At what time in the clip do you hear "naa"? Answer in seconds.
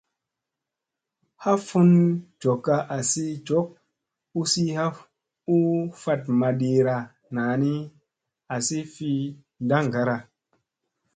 7.35-7.53